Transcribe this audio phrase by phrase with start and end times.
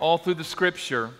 [0.00, 1.10] all through the scripture,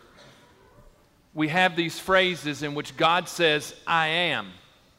[1.35, 4.51] we have these phrases in which God says, I am,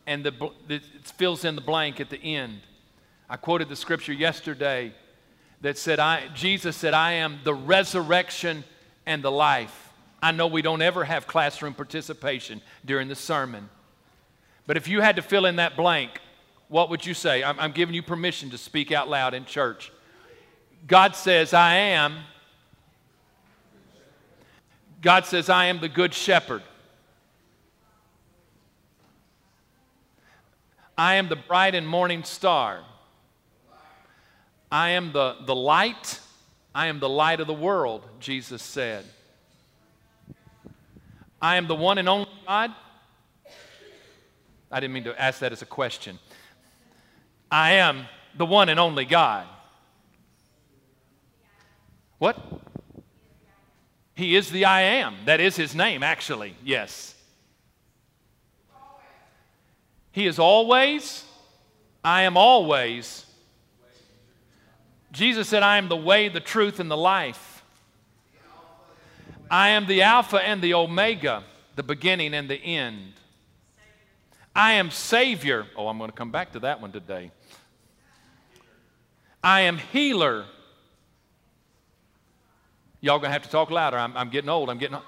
[0.08, 2.62] and the, it fills in the blank at the end.
[3.30, 4.94] I quoted the scripture yesterday
[5.62, 8.64] that said, I, Jesus said, I am the resurrection
[9.06, 9.90] and the life.
[10.22, 13.70] I know we don't ever have classroom participation during the sermon.
[14.68, 16.12] But if you had to fill in that blank,
[16.68, 17.44] what would you say?
[17.44, 19.92] I'm, I'm giving you permission to speak out loud in church.
[20.88, 22.20] God says, I am.
[25.02, 26.62] God says, I am the good shepherd.
[30.98, 32.82] I am the bright and morning star.
[34.72, 36.20] I am the, the light.
[36.76, 39.04] I am the light of the world, Jesus said.
[41.42, 42.72] I am the one and only God.
[44.72, 46.20] I didn't mean to ask that as a question.
[47.52, 48.06] I am
[48.38, 49.48] the one and only God.
[52.20, 52.38] What?
[54.22, 55.16] He is the I am.
[55.26, 56.56] That is his name, actually.
[56.64, 57.16] Yes.
[60.12, 61.26] He is always,
[62.04, 63.26] I am always.
[65.12, 67.64] Jesus said, I am the way, the truth, and the life.
[69.50, 71.44] I am the Alpha and the Omega,
[71.76, 73.14] the beginning and the end.
[74.56, 75.66] I am Savior.
[75.76, 77.32] Oh, I'm going to come back to that one today.
[79.44, 80.46] I am healer.
[83.02, 83.98] Y'all to have to talk louder.
[83.98, 84.70] I'm, I'm getting old.
[84.70, 85.06] I'm getting old.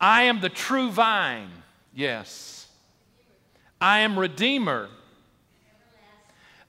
[0.00, 1.50] I am the true vine.
[1.94, 2.66] Yes.
[3.80, 4.88] I am redeemer.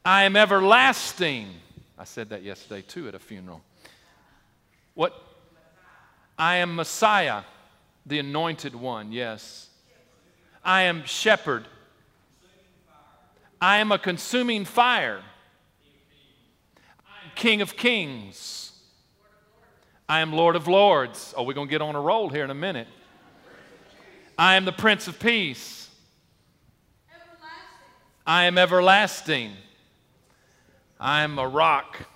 [0.04, 1.48] I am everlasting.
[1.98, 3.62] I said that yesterday too at a funeral.
[4.96, 5.14] What?
[6.38, 7.44] I am Messiah,
[8.06, 9.12] the anointed one.
[9.12, 9.70] Yes.
[10.64, 11.66] I am shepherd.
[13.62, 15.22] I am a consuming fire.
[17.06, 18.72] I am King of kings.
[20.10, 21.36] I am Lord of lords.
[21.38, 22.88] Oh, we're going to get on a roll here in a minute.
[24.40, 25.88] I am the Prince of Peace.
[28.26, 29.52] I am everlasting.
[31.00, 32.08] I am a rock.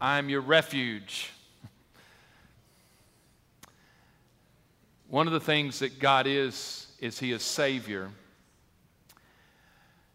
[0.00, 1.28] I am your refuge.
[5.08, 8.08] One of the things that God is, is He is Savior.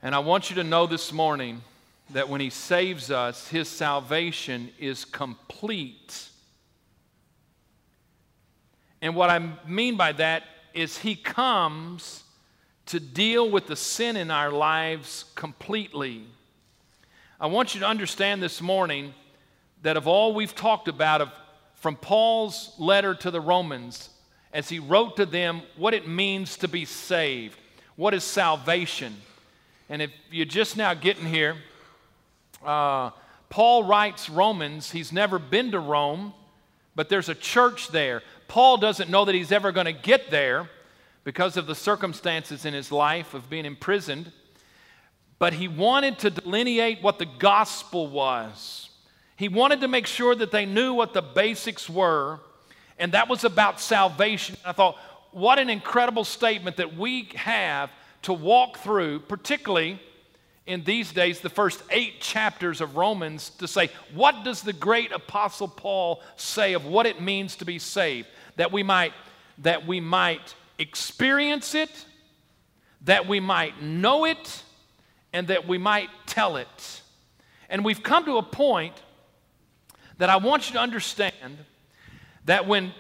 [0.02, 1.62] And I want you to know this morning
[2.10, 6.30] that when He saves us, His salvation is complete.
[9.08, 12.26] And what I mean by that is He comes
[12.88, 16.26] to deal with the sin in our lives completely.
[17.40, 19.14] I want you to understand this morning
[19.82, 21.32] that of all we've talked about of,
[21.76, 24.10] from Paul's letter to the Romans,
[24.52, 27.58] as he wrote to them what it means to be saved.
[27.96, 29.16] What is salvation?
[29.88, 31.56] And if you're just now getting here,
[32.62, 33.12] uh,
[33.50, 34.92] Paul writes Romans.
[34.92, 36.34] He's never been to Rome,
[36.94, 38.22] but there's a church there.
[38.48, 40.70] Paul doesn't know that he's ever going to get there
[41.24, 44.32] because of the circumstances in his life of being imprisoned.
[45.40, 48.90] But he wanted to delineate what the gospel was.
[49.36, 52.40] He wanted to make sure that they knew what the basics were
[53.00, 54.58] and that was about salvation.
[54.66, 54.98] I thought,
[55.32, 57.92] what an incredible statement that we have
[58.24, 60.02] to walk through, particularly
[60.66, 65.14] in these days, the first eight chapters of Romans, to say, what does the great
[65.14, 68.28] apostle Paul say of what it means to be saved?
[68.58, 69.14] That we might,
[69.60, 72.06] that we might experience it,
[73.02, 74.64] that we might know it,
[75.34, 77.02] and that we might tell it.
[77.70, 78.94] And we've come to a point
[80.18, 81.58] that I want you to understand
[82.46, 82.94] that when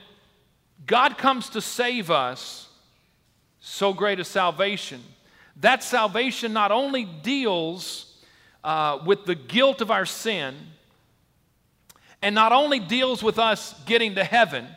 [0.86, 2.68] God comes to save us,
[3.60, 5.04] so great a salvation,
[5.58, 8.14] that salvation not only deals
[8.64, 10.56] uh, with the guilt of our sin,
[12.22, 14.68] and not only deals with us getting to heaven.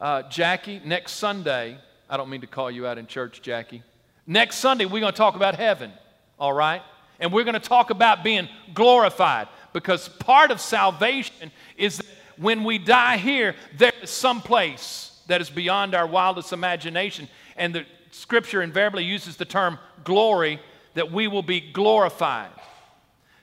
[0.00, 1.76] Uh, Jackie, next Sunday,
[2.08, 3.82] I don't mean to call you out in church, Jackie.
[4.28, 5.90] Next Sunday, we're going to talk about heaven,
[6.38, 6.82] all right?
[7.18, 12.06] And we're going to talk about being glorified because part of salvation is that
[12.36, 17.28] when we die here, there is some place that is beyond our wildest imagination.
[17.56, 20.60] And the scripture invariably uses the term glory,
[20.94, 22.50] that we will be glorified.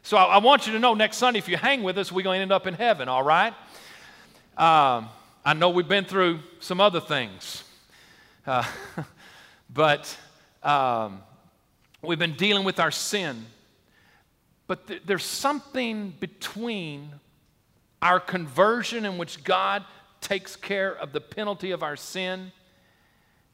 [0.04, 2.24] So I, I want you to know next Sunday, if you hang with us, we're
[2.24, 3.54] going to end up in heaven, all right?
[4.58, 5.10] Um,
[5.48, 7.64] I know we've been through some other things,
[8.48, 8.64] uh,
[9.70, 10.18] but
[10.64, 11.22] um,
[12.02, 13.46] we've been dealing with our sin.
[14.66, 17.12] But th- there's something between
[18.02, 19.84] our conversion, in which God
[20.20, 22.52] takes care of the penalty of our sin,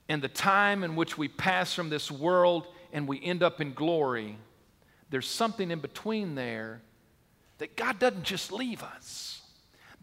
[0.07, 3.73] and the time in which we pass from this world and we end up in
[3.73, 4.37] glory,
[5.09, 6.81] there's something in between there
[7.57, 9.40] that God doesn't just leave us.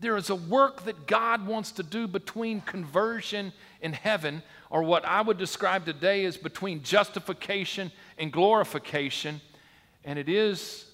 [0.01, 3.53] There is a work that God wants to do between conversion
[3.83, 9.41] and heaven, or what I would describe today as between justification and glorification.
[10.05, 10.85] And it is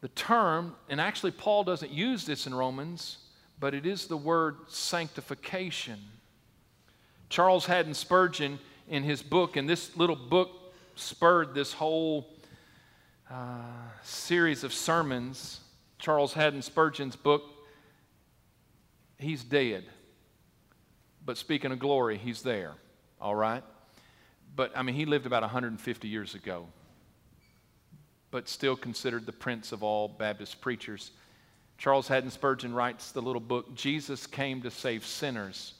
[0.00, 3.18] the term, and actually, Paul doesn't use this in Romans,
[3.60, 5.98] but it is the word sanctification.
[7.28, 8.58] Charles Haddon Spurgeon,
[8.90, 10.50] in his book, and this little book
[10.96, 12.28] spurred this whole
[13.30, 13.62] uh,
[14.02, 15.60] series of sermons.
[15.98, 17.42] Charles Haddon Spurgeon's book,
[19.22, 19.84] he's dead.
[21.24, 22.74] But speaking of glory, he's there,
[23.20, 23.62] all right?
[24.56, 26.66] But I mean, he lived about 150 years ago,
[28.30, 31.12] but still considered the prince of all Baptist preachers.
[31.78, 35.74] Charles Haddon Spurgeon writes the little book, Jesus Came to Save Sinners.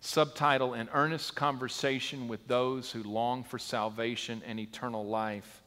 [0.00, 5.62] Subtitle An Earnest Conversation with Those Who Long for Salvation and Eternal Life.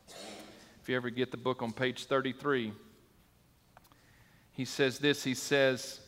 [0.81, 2.71] If you ever get the book on page 33,
[4.53, 5.99] he says this He says,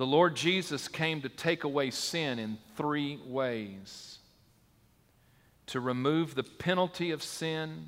[0.00, 4.18] The Lord Jesus came to take away sin in three ways
[5.66, 7.86] to remove the penalty of sin,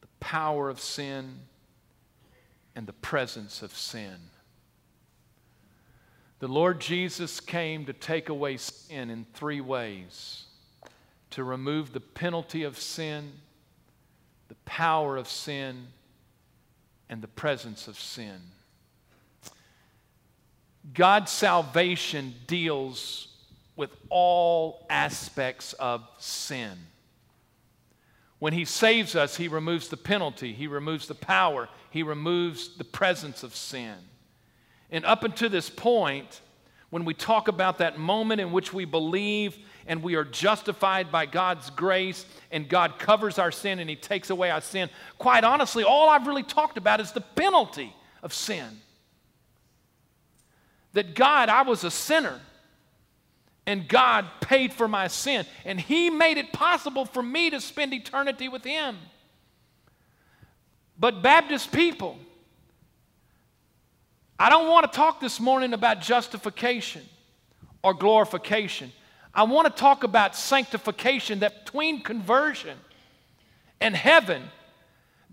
[0.00, 1.40] the power of sin,
[2.76, 4.14] and the presence of sin.
[6.38, 10.44] The Lord Jesus came to take away sin in three ways
[11.30, 13.32] to remove the penalty of sin,
[14.46, 15.88] the power of sin,
[17.08, 18.40] and the presence of sin.
[20.94, 23.28] God's salvation deals
[23.76, 26.72] with all aspects of sin.
[28.38, 32.84] When He saves us, He removes the penalty, He removes the power, He removes the
[32.84, 33.94] presence of sin.
[34.90, 36.40] And up until this point,
[36.90, 39.56] when we talk about that moment in which we believe
[39.86, 44.28] and we are justified by God's grace and God covers our sin and He takes
[44.28, 48.80] away our sin, quite honestly, all I've really talked about is the penalty of sin.
[50.92, 52.40] That God, I was a sinner
[53.66, 57.94] and God paid for my sin and He made it possible for me to spend
[57.94, 58.96] eternity with Him.
[60.98, 62.18] But Baptist people,
[64.38, 67.02] I don't want to talk this morning about justification
[67.82, 68.92] or glorification.
[69.34, 72.76] I want to talk about sanctification that between conversion
[73.80, 74.42] and heaven,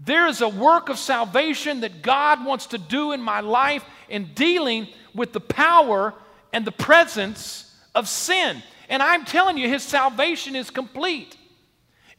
[0.04, 4.34] there is a work of salvation that God wants to do in my life in
[4.34, 6.14] dealing with the power
[6.54, 8.64] and the presence of sin.
[8.88, 11.36] And I'm telling you, His salvation is complete.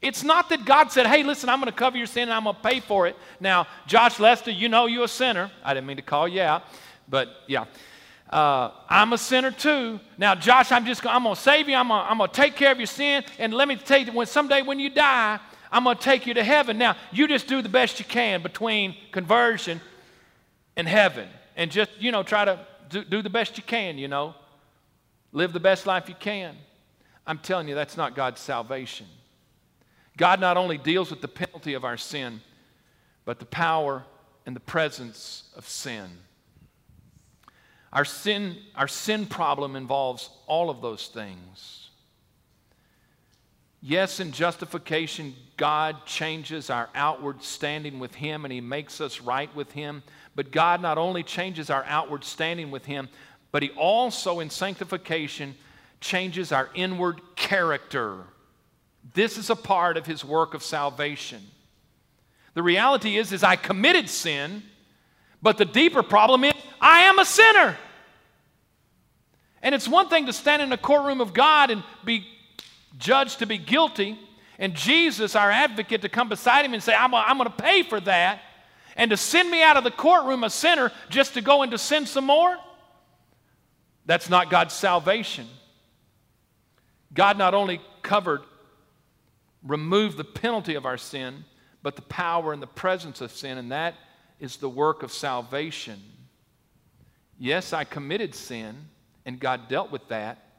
[0.03, 2.44] It's not that God said, hey, listen, I'm going to cover your sin and I'm
[2.44, 3.17] going to pay for it.
[3.38, 5.50] Now, Josh Lester, you know you're a sinner.
[5.62, 6.65] I didn't mean to call you out,
[7.09, 7.65] but yeah.
[8.31, 9.99] Uh, I'm a sinner too.
[10.17, 11.75] Now, Josh, I'm just I'm to save you.
[11.75, 13.25] I'm going to take care of your sin.
[13.38, 15.41] And let me tell you, when someday when you die,
[15.72, 16.78] I'm going to take you to heaven.
[16.78, 19.81] Now, you just do the best you can between conversion
[20.76, 21.28] and heaven.
[21.56, 22.58] And just, you know, try to
[22.88, 24.34] do, do the best you can, you know.
[25.32, 26.56] Live the best life you can.
[27.26, 29.06] I'm telling you, that's not God's salvation.
[30.17, 32.40] God not only deals with the penalty of our sin,
[33.25, 34.05] but the power
[34.44, 36.11] and the presence of sin.
[37.93, 41.80] Our sin, our sin problem involves all of those things.
[43.82, 49.55] Yes, in justification, God changes our outward standing with Him and He makes us right
[49.55, 50.03] with Him.
[50.34, 53.08] But God not only changes our outward standing with Him,
[53.53, 55.55] but He also, in sanctification,
[56.01, 58.25] changes our inward character.
[59.15, 61.43] This is a part of his work of salvation.
[62.55, 64.63] The reality is is I committed sin,
[65.41, 67.77] but the deeper problem is I am a sinner.
[69.63, 72.27] And it's one thing to stand in a courtroom of God and be
[72.99, 74.19] judged to be guilty,
[74.59, 77.82] and Jesus, our advocate, to come beside him and say, I'm, I'm going to pay
[77.82, 78.41] for that,
[78.97, 81.79] and to send me out of the courtroom a sinner just to go and to
[81.79, 82.56] sin some more.
[84.06, 85.47] That's not God's salvation.
[87.15, 88.43] God not only covered
[89.63, 91.44] removed the penalty of our sin,
[91.82, 93.94] but the power and the presence of sin, and that
[94.39, 96.01] is the work of salvation.
[97.39, 98.77] Yes, I committed sin,
[99.25, 100.50] and God dealt with that,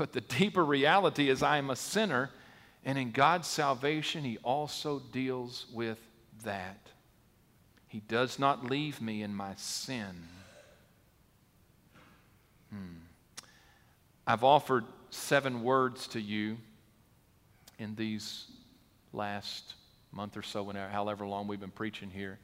[0.00, 2.30] but the deeper reality is I am a sinner,
[2.86, 5.98] and in God's salvation, He also deals with
[6.42, 6.78] that.
[7.86, 10.22] He does not leave me in my sin.
[12.72, 12.96] Hmm.
[14.26, 16.56] I've offered seven words to you
[17.78, 18.46] in these
[19.12, 19.74] last
[20.12, 22.38] month or so, whenever, however long we've been preaching here,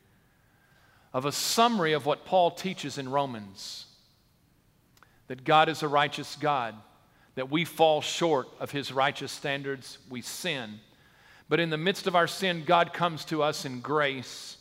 [1.14, 3.86] of a summary of what Paul teaches in Romans
[5.28, 6.74] that God is a righteous God,
[7.36, 10.80] that we fall short of his righteous standards, we sin.
[11.48, 14.56] But in the midst of our sin, God comes to us in grace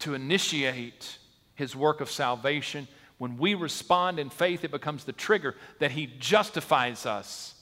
[0.00, 1.18] to initiate
[1.54, 2.86] his work of salvation.
[3.16, 7.54] When we respond in faith, it becomes the trigger that he justifies us.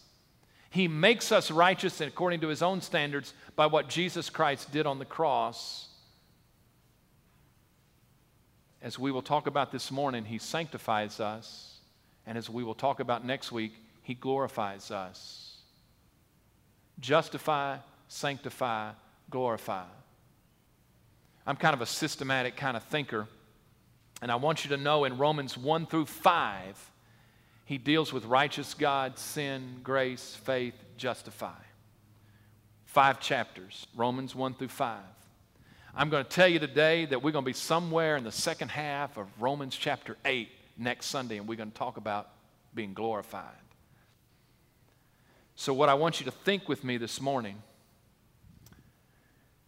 [0.70, 4.99] He makes us righteous according to his own standards by what Jesus Christ did on
[4.99, 5.88] the cross.
[8.82, 11.74] As we will talk about this morning, he sanctifies us.
[12.26, 15.57] And as we will talk about next week, he glorifies us.
[17.00, 17.78] Justify,
[18.09, 18.93] sanctify,
[19.31, 19.85] glorify.
[21.47, 23.26] I'm kind of a systematic kind of thinker.
[24.23, 26.90] And I want you to know in Romans 1 through 5,
[27.66, 31.59] he deals with righteous God, sin, grace, faith, justify.
[32.85, 34.99] Five chapters, Romans 1 through 5.
[35.97, 38.71] I'm going to tell you today that we're going to be somewhere in the second
[38.71, 42.31] half of Romans chapter 8 next Sunday, and we're going to talk about
[42.75, 43.52] being glorified.
[45.57, 47.62] So, what I want you to think with me this morning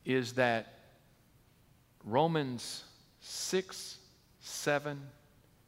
[0.04, 0.74] is that
[2.04, 2.84] Romans
[3.20, 3.98] 6,
[4.40, 5.00] 7,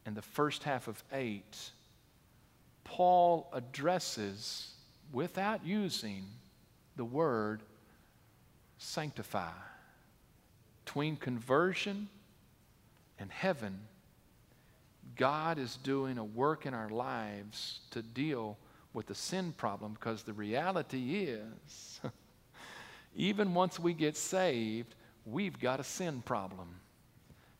[0.05, 1.71] and the first half of 8,
[2.83, 4.73] Paul addresses,
[5.11, 6.25] without using
[6.95, 7.61] the word
[8.77, 9.51] sanctify.
[10.85, 12.09] Between conversion
[13.19, 13.79] and heaven,
[15.19, 18.57] God is doing a work in our lives to deal
[18.93, 21.99] with the sin problem because the reality is,
[23.17, 24.95] even once we get saved,
[25.25, 26.69] we've got a sin problem.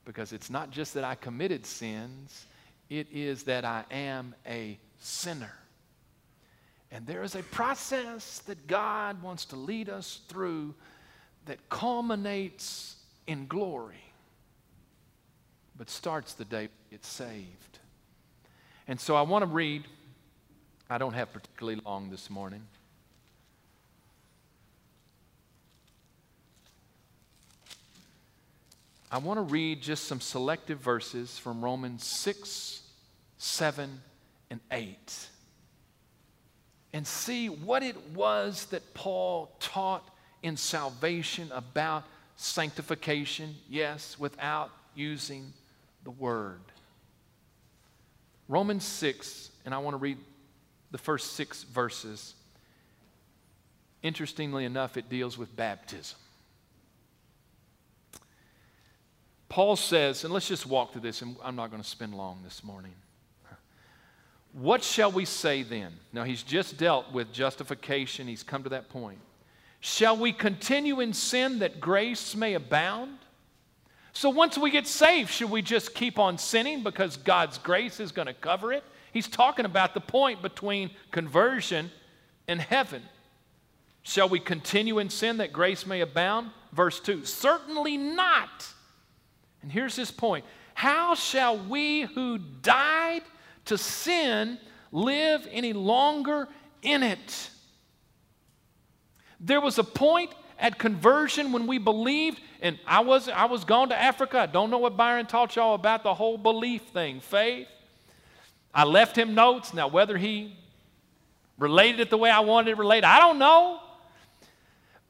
[0.06, 2.46] Because it's not just that I committed sins,
[2.90, 5.54] it is that I am a sinner.
[6.92, 10.74] And there is a process that God wants to lead us through
[11.46, 12.96] that culminates
[13.28, 14.09] in glory,
[15.80, 17.80] but starts the day it's saved.
[18.88, 19.86] And so I want to read,
[20.90, 22.62] I don't have particularly long this morning.
[29.12, 32.84] I want to read just some selective verses from Romans 6,
[33.38, 34.02] 7,
[34.52, 35.28] and 8
[36.92, 40.08] and see what it was that Paul taught
[40.42, 42.04] in salvation about
[42.36, 45.54] sanctification, yes, without using
[46.04, 46.62] the word.
[48.48, 50.18] Romans 6, and I want to read
[50.92, 52.34] the first six verses.
[54.02, 56.18] Interestingly enough, it deals with baptism.
[59.50, 62.40] Paul says, and let's just walk through this, and I'm not going to spend long
[62.44, 62.94] this morning.
[64.54, 65.94] What shall we say then?
[66.12, 69.20] Now, he's just dealt with justification, he's come to that point.
[69.80, 73.18] Shall we continue in sin that grace may abound?
[74.14, 78.12] So, once we get saved, should we just keep on sinning because God's grace is
[78.12, 78.84] going to cover it?
[79.12, 81.92] He's talking about the point between conversion
[82.48, 83.04] and heaven.
[84.04, 86.52] Shall we continue in sin that grace may abound?
[86.74, 88.68] Verse 2 Certainly not.
[89.62, 93.22] And here's his point How shall we who died
[93.66, 94.58] to sin
[94.92, 96.48] live any longer
[96.82, 97.50] in it?
[99.40, 103.90] There was a point at conversion when we believed, and I was, I was gone
[103.90, 104.40] to Africa.
[104.40, 107.68] I don't know what Byron taught y'all about the whole belief thing, faith.
[108.74, 109.74] I left him notes.
[109.74, 110.56] Now, whether he
[111.58, 113.80] related it the way I wanted it related, I don't know.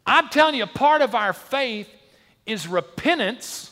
[0.06, 1.90] I'm telling you, part of our faith
[2.46, 3.72] is repentance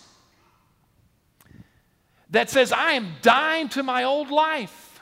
[2.31, 4.99] that says, I am dying to my old life.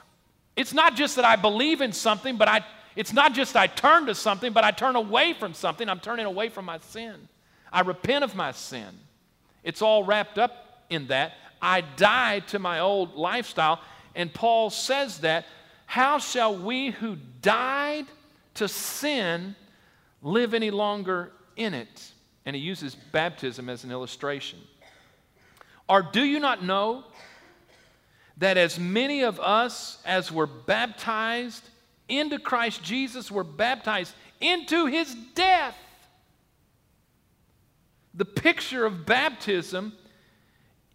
[0.55, 2.63] It's not just that I believe in something, but I,
[2.95, 5.89] it's not just I turn to something, but I turn away from something.
[5.89, 7.27] I'm turning away from my sin.
[7.71, 8.87] I repent of my sin.
[9.63, 11.33] It's all wrapped up in that.
[11.61, 13.81] I die to my old lifestyle.
[14.13, 15.45] And Paul says that.
[15.87, 18.05] How shall we who died
[18.55, 19.55] to sin
[20.23, 22.11] live any longer in it?
[22.45, 24.59] And he uses baptism as an illustration.
[25.87, 27.03] Or do you not know
[28.37, 31.63] that as many of us as were baptized
[32.07, 35.77] into Christ Jesus were baptized into his death?
[38.13, 39.93] The picture of baptism,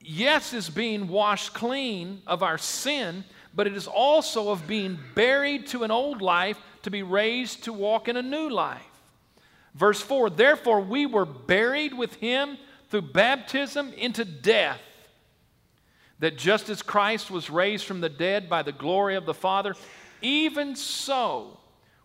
[0.00, 3.24] yes, is being washed clean of our sin,
[3.54, 7.72] but it is also of being buried to an old life to be raised to
[7.72, 8.82] walk in a new life.
[9.74, 12.56] Verse 4 Therefore, we were buried with him
[12.88, 14.80] through baptism into death,
[16.18, 19.74] that just as Christ was raised from the dead by the glory of the Father,
[20.22, 21.58] even so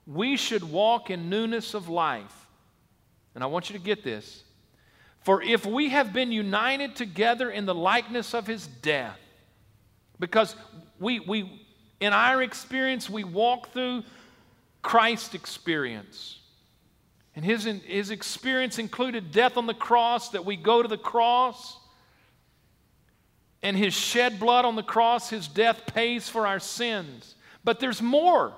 [0.08, 2.48] we should walk in newness of life.
[3.34, 4.44] And I want you to get this.
[5.22, 9.20] For if we have been united together in the likeness of his death,
[10.20, 10.56] because
[11.00, 11.68] we, we
[12.00, 14.04] in our experience, we walk through
[14.82, 16.40] Christ's experience.
[17.36, 21.78] And his, his experience included death on the cross, that we go to the cross.
[23.62, 27.35] and his shed blood on the cross, his death pays for our sins.
[27.66, 28.54] But there's more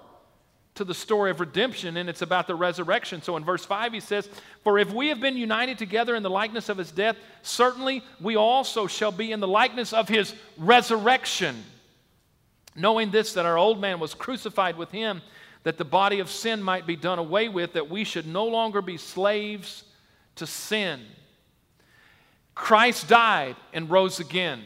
[0.75, 3.23] to the story of redemption, and it's about the resurrection.
[3.23, 4.29] So in verse 5, he says,
[4.63, 8.35] For if we have been united together in the likeness of his death, certainly we
[8.35, 11.63] also shall be in the likeness of his resurrection.
[12.75, 15.23] Knowing this, that our old man was crucified with him,
[15.63, 18.81] that the body of sin might be done away with, that we should no longer
[18.81, 19.83] be slaves
[20.35, 21.01] to sin.
[22.53, 24.61] Christ died and rose again.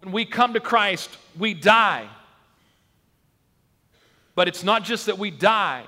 [0.00, 2.08] When we come to Christ, we die.
[4.40, 5.84] But it's not just that we die,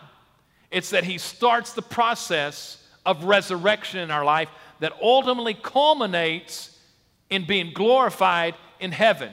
[0.71, 6.79] it's that He starts the process of resurrection in our life that ultimately culminates
[7.31, 9.33] in being glorified in heaven.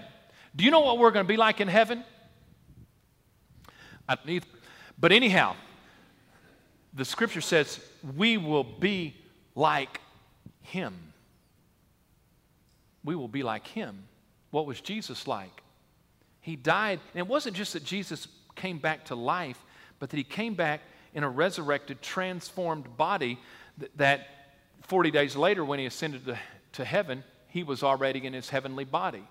[0.55, 2.05] Do you know what we're going to be like in heaven?
[4.07, 4.45] I don't either.
[4.97, 5.57] But anyhow,
[6.93, 7.77] the scripture says
[8.15, 9.17] we will be
[9.53, 9.99] like
[10.61, 10.95] him.
[13.03, 14.01] We will be like him.
[14.51, 15.61] What was Jesus like?
[16.39, 18.25] He died, and it wasn't just that Jesus
[18.59, 19.63] came back to life,
[19.97, 20.81] but that he came back
[21.13, 23.39] in a resurrected, transformed body
[23.95, 24.27] that
[24.83, 26.37] 40 days later, when he ascended to,
[26.73, 29.23] to heaven, he was already in his heavenly body.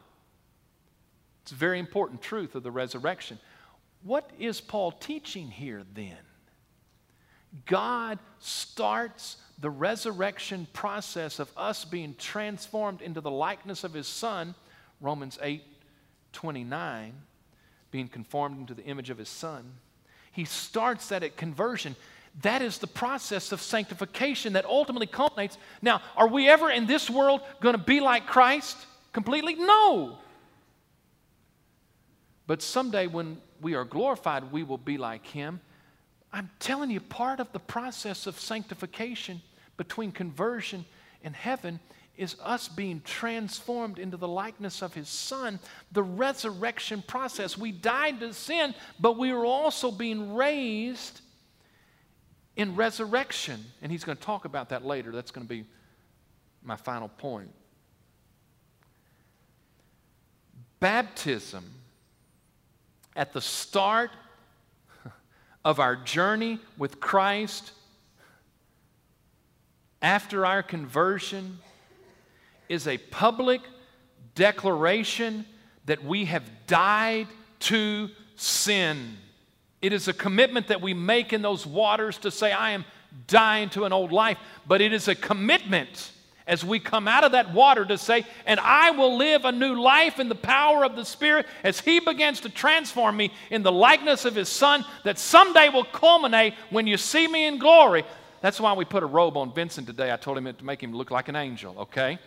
[1.43, 3.39] It's a very important truth of the resurrection.
[4.03, 6.17] What is Paul teaching here then?
[7.67, 14.55] God starts the resurrection process of us being transformed into the likeness of his son,
[15.01, 15.63] Romans 8
[16.33, 17.15] 29,
[17.91, 19.75] being conformed into the image of his son.
[20.33, 21.97] He starts that at conversion.
[22.43, 25.59] That is the process of sanctification that ultimately culminates.
[25.83, 28.77] Now, are we ever in this world going to be like Christ
[29.13, 29.55] completely?
[29.55, 30.19] No.
[32.47, 35.61] But someday when we are glorified, we will be like him.
[36.33, 39.41] I'm telling you, part of the process of sanctification
[39.77, 40.85] between conversion
[41.25, 41.81] and heaven
[42.19, 45.61] is us being transformed into the likeness of his son,
[45.93, 47.57] the resurrection process.
[47.57, 51.21] We died to sin, but we are also being raised
[52.57, 53.65] in resurrection.
[53.81, 55.13] And he's going to talk about that later.
[55.13, 55.65] That's going to be
[56.63, 57.51] my final point.
[60.81, 61.65] Baptism
[63.15, 64.11] at the start
[65.65, 67.73] of our journey with Christ
[70.03, 71.59] after our conversion
[72.69, 73.61] is a public
[74.35, 75.45] declaration
[75.87, 77.27] that we have died
[77.61, 79.17] to sin.
[79.81, 82.85] It is a commitment that we make in those waters to say, I am
[83.27, 86.13] dying to an old life, but it is a commitment
[86.47, 89.75] as we come out of that water to say, and I will live a new
[89.75, 93.71] life in the power of the Spirit as He begins to transform me in the
[93.71, 98.03] likeness of His Son that someday will culminate when you see me in glory.
[98.41, 100.11] That's why we put a robe on Vincent today.
[100.11, 102.19] I told him to make him look like an angel, okay?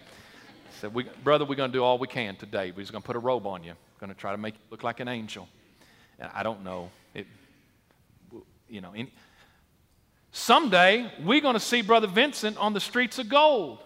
[0.82, 2.72] Said, we, Brother, we're going to do all we can today.
[2.72, 3.70] We're just going to put a robe on you.
[3.72, 5.48] We're going to try to make you look like an angel.
[6.18, 6.90] And I don't know.
[7.14, 7.28] It,
[8.68, 9.14] you know, any,
[10.32, 13.78] someday we're going to see Brother Vincent on the streets of gold.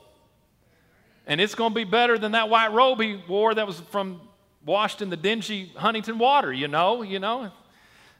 [1.27, 4.21] And it's going to be better than that white robe he wore that was from
[4.65, 7.51] washed in the dingy Huntington water, you know, you know.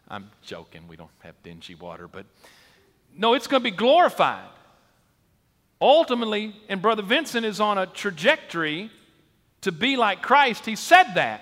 [0.09, 0.87] I'm joking.
[0.89, 2.25] We don't have dingy water, but
[3.15, 4.49] no, it's going to be glorified.
[5.81, 8.89] Ultimately, and Brother Vincent is on a trajectory
[9.61, 10.65] to be like Christ.
[10.65, 11.41] He said that.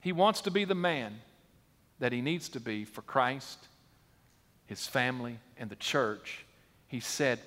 [0.00, 1.20] He wants to be the man
[1.98, 3.58] that he needs to be for Christ,
[4.66, 6.44] his family, and the church.
[6.86, 7.40] He said,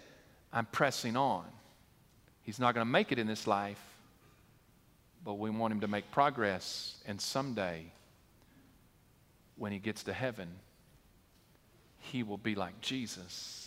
[0.52, 1.46] I'm pressing on.
[2.42, 3.82] He's not going to make it in this life,
[5.24, 6.96] but we want him to make progress.
[7.06, 7.86] And someday,
[9.58, 10.48] when he gets to heaven,
[12.00, 13.67] he will be like Jesus.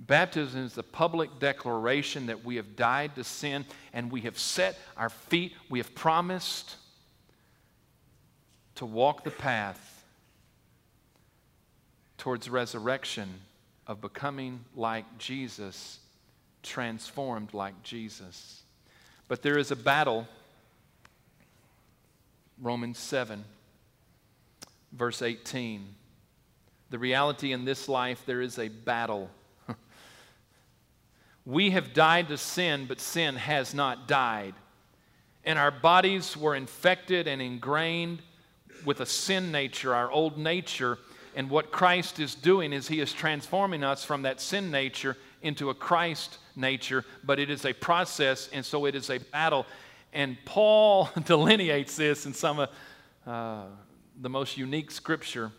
[0.00, 4.78] Baptism is the public declaration that we have died to sin and we have set
[4.96, 6.76] our feet, we have promised
[8.76, 10.04] to walk the path
[12.16, 13.28] towards resurrection
[13.88, 15.98] of becoming like Jesus,
[16.62, 18.62] transformed like Jesus.
[19.26, 20.28] But there is a battle.
[22.60, 23.44] Romans 7,
[24.92, 25.94] verse 18.
[26.90, 29.28] The reality in this life, there is a battle
[31.48, 34.54] we have died to sin, but sin has not died.
[35.44, 38.20] And our bodies were infected and ingrained
[38.84, 40.98] with a sin nature, our old nature.
[41.34, 45.70] And what Christ is doing is He is transforming us from that sin nature into
[45.70, 49.64] a Christ nature, but it is a process, and so it is a battle.
[50.12, 52.68] And Paul delineates this in some of
[53.26, 53.64] uh,
[54.20, 55.50] the most unique scripture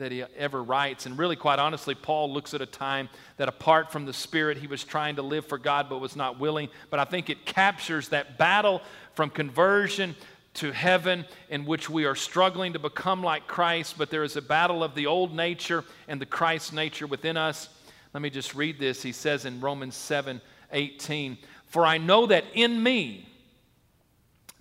[0.00, 1.06] that he ever writes.
[1.06, 4.66] And really, quite honestly, Paul looks at a time that apart from the Spirit, he
[4.66, 6.68] was trying to live for God but was not willing.
[6.90, 8.82] But I think it captures that battle
[9.14, 10.16] from conversion
[10.54, 14.42] to heaven in which we are struggling to become like Christ, but there is a
[14.42, 17.68] battle of the old nature and the Christ nature within us.
[18.12, 19.02] Let me just read this.
[19.02, 20.40] He says in Romans 7
[20.72, 23.28] 18, For I know that in me,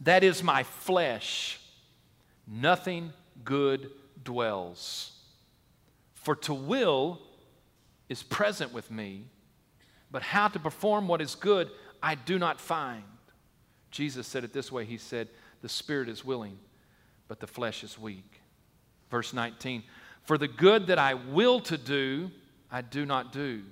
[0.02, 1.60] that is my flesh,
[2.48, 3.90] nothing good
[4.24, 5.12] dwells.
[6.20, 7.20] For to will
[8.10, 9.26] is present with me,
[10.12, 11.70] but how to perform what is good
[12.02, 13.04] I do not find.
[13.92, 15.30] Jesus said it this way He said,
[15.62, 16.58] The spirit is willing,
[17.28, 18.42] but the flesh is weak.
[19.10, 19.84] Verse 19,
[20.24, 22.32] For the good that I will to do,
[22.72, 23.64] I do not do,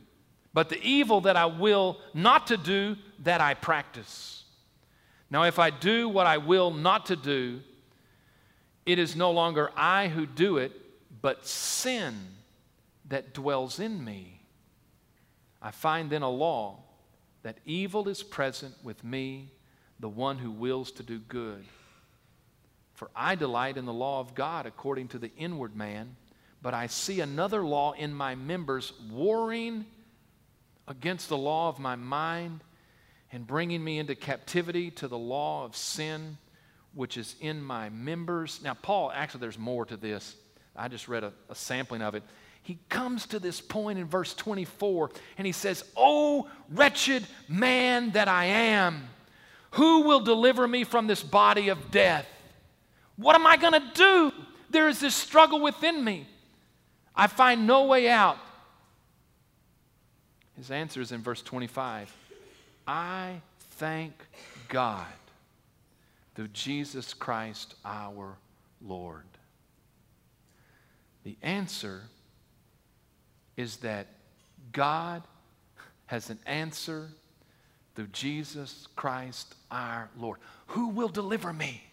[0.54, 4.44] but the evil that I will not to do, that I practice.
[5.30, 7.60] Now, if I do what I will not to do,
[8.86, 10.72] it is no longer I who do it,
[11.22, 12.16] but sin
[13.10, 14.42] that dwells in me.
[15.62, 16.80] I find then a law
[17.44, 19.52] that evil is present with me,
[20.00, 21.66] the one who wills to do good.
[22.94, 26.16] For I delight in the law of God according to the inward man,
[26.62, 29.86] but I see another law in my members warring
[30.88, 32.62] against the law of my mind
[33.32, 36.38] and bringing me into captivity to the law of sin
[36.94, 38.60] which is in my members.
[38.64, 40.36] Now, Paul, actually, there's more to this.
[40.78, 42.24] I just read a, a sampling of it.
[42.62, 48.28] He comes to this point in verse 24 and he says, Oh, wretched man that
[48.28, 49.08] I am,
[49.72, 52.28] who will deliver me from this body of death?
[53.16, 54.32] What am I going to do?
[54.70, 56.28] There is this struggle within me.
[57.16, 58.38] I find no way out.
[60.58, 62.14] His answer is in verse 25
[62.88, 64.14] I thank
[64.70, 65.06] God
[66.36, 68.38] through Jesus Christ our
[68.86, 69.24] Lord.
[71.28, 72.04] The answer
[73.58, 74.08] is that
[74.72, 75.24] God
[76.06, 77.10] has an answer
[77.96, 80.40] through Jesus Christ our Lord.
[80.68, 81.84] Who will deliver me?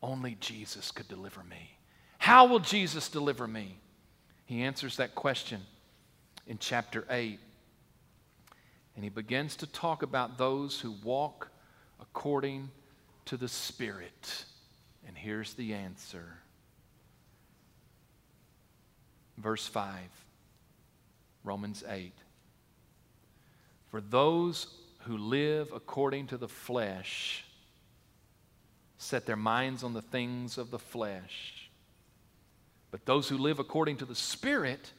[0.00, 1.76] Only Jesus could deliver me.
[2.18, 3.80] How will Jesus deliver me?
[4.44, 5.62] He answers that question
[6.46, 7.40] in chapter 8.
[8.94, 11.48] And he begins to talk about those who walk
[12.00, 12.70] according
[13.24, 14.44] to the Spirit.
[15.04, 16.38] And here's the answer.
[19.42, 19.96] Verse 5,
[21.42, 22.12] Romans 8.
[23.90, 24.68] For those
[25.00, 27.44] who live according to the flesh
[28.98, 31.68] set their minds on the things of the flesh.
[32.92, 34.92] But those who live according to the Spirit,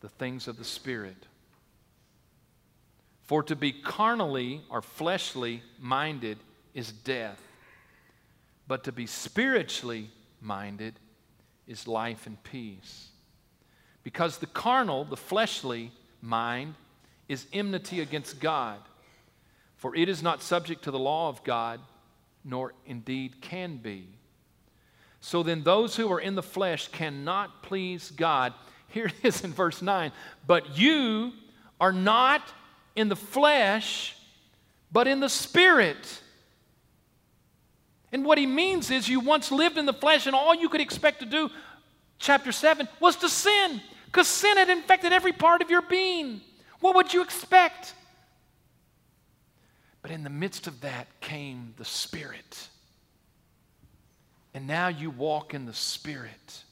[0.00, 1.26] the things of the Spirit.
[3.22, 6.38] For to be carnally or fleshly minded
[6.74, 7.40] is death,
[8.66, 10.98] but to be spiritually minded
[11.66, 13.08] is life and peace.
[14.02, 16.74] Because the carnal, the fleshly mind,
[17.28, 18.78] is enmity against God,
[19.76, 21.80] for it is not subject to the law of God,
[22.44, 24.06] nor indeed can be.
[25.20, 28.52] So then, those who are in the flesh cannot please God.
[28.88, 30.12] Here it is in verse 9.
[30.46, 31.32] But you
[31.80, 32.42] are not
[32.94, 34.16] in the flesh,
[34.92, 36.20] but in the spirit.
[38.14, 40.80] And what he means is you once lived in the flesh, and all you could
[40.80, 41.50] expect to do,
[42.20, 46.40] chapter 7, was to sin, because sin had infected every part of your being.
[46.78, 47.92] What would you expect?
[50.00, 52.68] But in the midst of that came the Spirit.
[54.54, 56.62] And now you walk in the Spirit.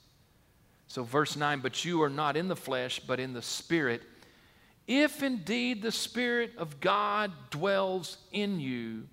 [0.87, 4.03] So, verse 9, but you are not in the flesh, but in the Spirit.
[4.87, 9.09] If indeed the Spirit of God dwells in you,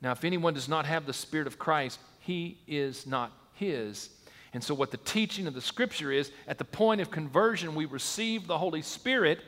[0.00, 4.10] now, if anyone does not have the Spirit of Christ, he is not his.
[4.52, 7.84] And so, what the teaching of the Scripture is at the point of conversion, we
[7.84, 9.40] receive the Holy Spirit.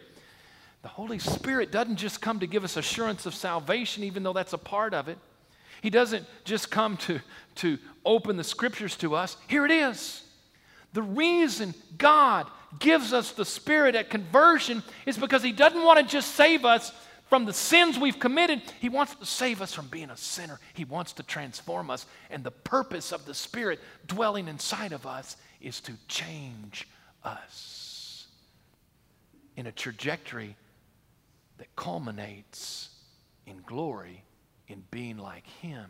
[0.82, 4.52] The Holy Spirit doesn't just come to give us assurance of salvation, even though that's
[4.52, 5.18] a part of it.
[5.82, 7.20] He doesn't just come to,
[7.56, 9.36] to open the Scriptures to us.
[9.46, 10.24] Here it is.
[10.92, 12.46] The reason God
[12.78, 16.92] gives us the Spirit at conversion is because He doesn't want to just save us
[17.30, 18.60] from the sins we've committed.
[18.80, 20.58] He wants to save us from being a sinner.
[20.74, 22.04] He wants to transform us.
[22.28, 26.88] And the purpose of the Spirit dwelling inside of us is to change
[27.22, 28.26] us
[29.56, 30.56] in a trajectory
[31.58, 32.88] that culminates
[33.46, 34.24] in glory
[34.66, 35.86] in being like Him.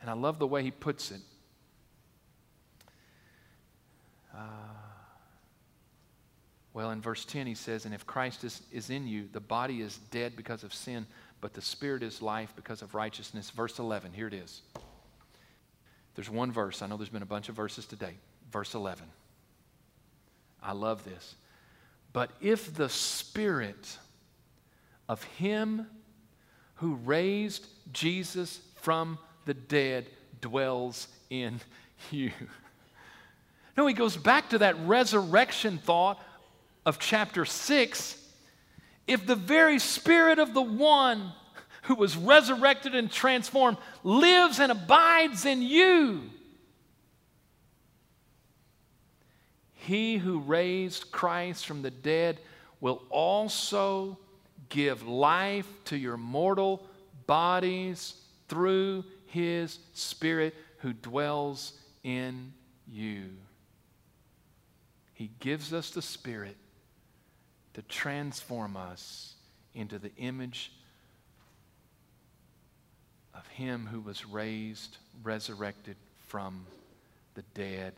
[0.00, 1.20] And I love the way He puts it.
[4.36, 4.38] Uh,
[6.76, 9.80] well, in verse 10, he says, And if Christ is, is in you, the body
[9.80, 11.06] is dead because of sin,
[11.40, 13.48] but the spirit is life because of righteousness.
[13.48, 14.60] Verse 11, here it is.
[16.16, 16.82] There's one verse.
[16.82, 18.12] I know there's been a bunch of verses today.
[18.52, 19.06] Verse 11.
[20.62, 21.36] I love this.
[22.12, 23.96] But if the Spirit
[25.08, 25.86] of Him
[26.74, 30.04] who raised Jesus from the dead
[30.42, 31.58] dwells in
[32.10, 32.32] you.
[33.78, 36.18] No, he goes back to that resurrection thought
[36.86, 38.16] of chapter 6.
[39.06, 41.32] If the very spirit of the one
[41.82, 46.22] who was resurrected and transformed lives and abides in you,
[49.74, 52.40] he who raised Christ from the dead
[52.80, 54.18] will also
[54.68, 56.86] give life to your mortal
[57.26, 58.14] bodies
[58.48, 61.72] through his Spirit who dwells
[62.02, 62.52] in
[62.88, 63.26] you.
[65.14, 66.56] He gives us the Spirit
[67.76, 69.34] to transform us
[69.74, 70.72] into the image
[73.34, 76.64] of Him who was raised, resurrected from
[77.34, 77.92] the dead.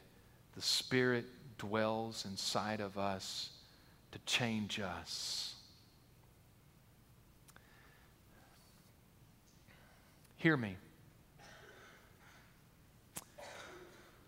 [0.57, 1.27] The Spirit
[1.59, 3.51] dwells inside of us
[4.11, 5.55] to change us.
[10.39, 10.77] Hear me.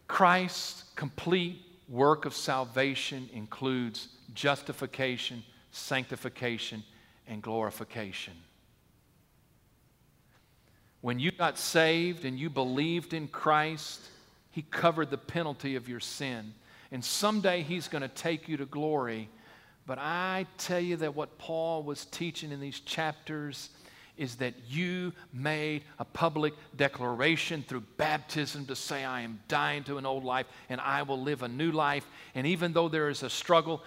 [0.06, 6.82] Christ's complete work of salvation includes justification, sanctification,
[7.26, 8.34] and glorification.
[11.00, 14.00] When you got saved and you believed in Christ,
[14.50, 16.52] He covered the penalty of your sin.
[16.92, 19.28] And someday He's going to take you to glory.
[19.86, 23.70] But I tell you that what Paul was teaching in these chapters
[24.20, 29.96] is that you made a public declaration through baptism to say, I am dying to
[29.96, 32.06] an old life and I will live a new life.
[32.34, 33.82] And even though there is a struggle,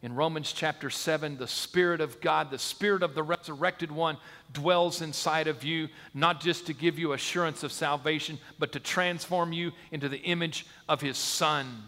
[0.00, 4.16] in Romans chapter 7, the Spirit of God, the Spirit of the resurrected one,
[4.52, 9.52] dwells inside of you, not just to give you assurance of salvation, but to transform
[9.52, 11.82] you into the image of His Son.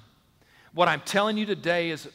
[0.75, 2.09] What I'm telling you today is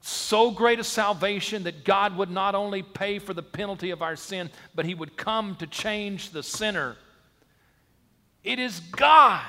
[0.00, 4.16] so great a salvation that God would not only pay for the penalty of our
[4.16, 6.96] sin, but He would come to change the sinner.
[8.42, 9.44] It is God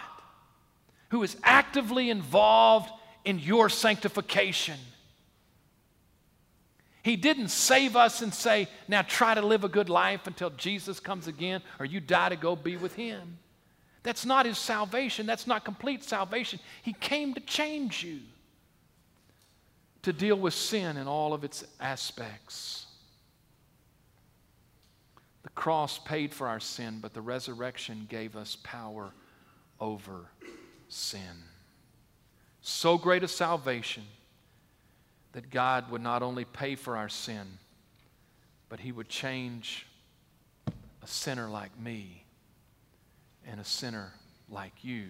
[1.09, 2.89] who is actively involved
[3.23, 4.77] in your sanctification.
[7.01, 10.99] He didn't save us and say, now try to live a good life until Jesus
[10.99, 13.37] comes again or you die to go be with Him.
[14.03, 15.25] That's not His salvation.
[15.25, 16.59] That's not complete salvation.
[16.81, 18.19] He came to change you
[20.01, 22.85] to deal with sin in all of its aspects.
[25.43, 29.11] The cross paid for our sin, but the resurrection gave us power
[29.79, 30.25] over
[30.89, 31.43] sin.
[32.61, 34.03] So great a salvation
[35.33, 37.45] that God would not only pay for our sin,
[38.67, 39.85] but He would change
[40.67, 42.23] a sinner like me
[43.47, 44.13] and a sinner
[44.49, 45.05] like you.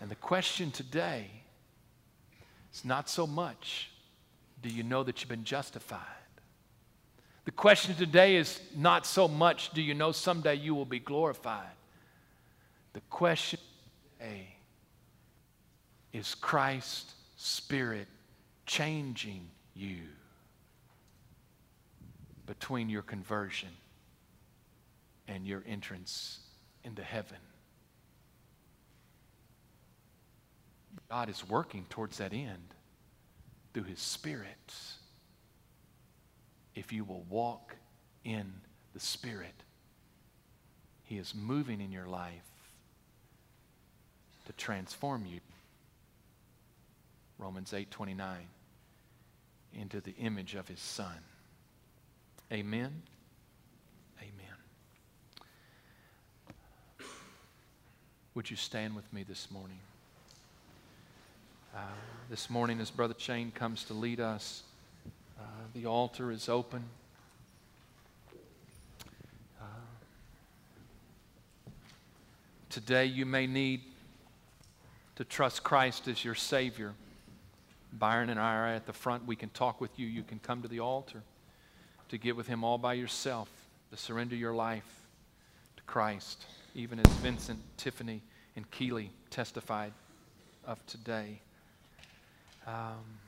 [0.00, 1.30] And the question today
[2.72, 3.90] is not so much
[4.62, 6.00] do you know that you've been justified?
[7.44, 11.66] The question today is not so much do you know someday you will be glorified?
[12.94, 13.60] The question
[14.18, 14.56] today
[16.12, 18.08] is Christ's Spirit
[18.66, 20.00] changing you
[22.46, 23.70] between your conversion
[25.28, 26.38] and your entrance
[26.84, 27.38] into heaven?
[31.08, 32.74] God is working towards that end
[33.72, 34.74] through His Spirit.
[36.74, 37.76] If you will walk
[38.24, 38.52] in
[38.94, 39.54] the Spirit,
[41.04, 42.32] He is moving in your life
[44.46, 45.40] to transform you.
[47.38, 48.36] Romans 8 29
[49.74, 51.18] into the image of His Son.
[52.52, 53.02] Amen.
[54.20, 54.54] Amen.
[58.34, 59.78] Would you stand with me this morning?
[61.74, 61.80] Uh,
[62.30, 64.62] this morning, as Brother Shane comes to lead us,
[65.38, 65.42] uh,
[65.74, 66.84] the altar is open.
[69.60, 69.64] Uh,
[72.70, 73.80] today, you may need
[75.16, 76.94] to trust Christ as your Savior.
[77.98, 79.26] Byron and I are at the front.
[79.26, 80.06] We can talk with you.
[80.06, 81.22] You can come to the altar
[82.08, 83.48] to get with Him all by yourself,
[83.90, 85.02] to surrender your life
[85.76, 88.22] to Christ, even as Vincent, Tiffany,
[88.56, 89.92] and Keeley testified
[90.66, 91.40] of today.
[92.66, 93.18] Um,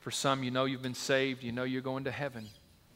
[0.00, 2.46] for some, you know you've been saved, you know you're going to heaven.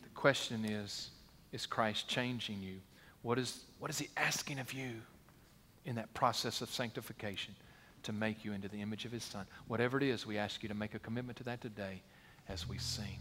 [0.03, 1.11] The question is
[1.53, 2.75] is Christ changing you?
[3.23, 4.91] What is, what is He asking of you
[5.85, 7.55] in that process of sanctification
[8.07, 9.47] to make you into the image of His Son?
[9.69, 12.03] Whatever it is, we ask you to make a commitment to that today
[12.49, 13.19] as we sing.